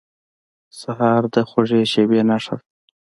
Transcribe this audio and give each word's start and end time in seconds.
سهار 0.79 1.23
د 1.33 1.35
خوږې 1.49 1.81
شېبې 1.91 2.21
نښه 2.29 2.55
ده. 2.59 2.65